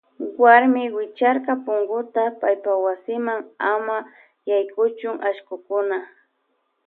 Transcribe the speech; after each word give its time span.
Wuarmi 0.41 0.83
wicharka 0.97 1.53
punkuta 1.63 2.23
paypa 2.41 2.73
wasima 2.85 3.33
ama 3.71 3.97
yaykuchun 4.49 5.15
allkukuna. 5.29 5.97